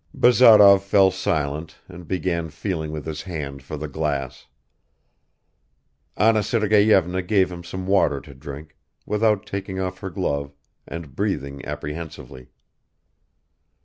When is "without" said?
9.05-9.45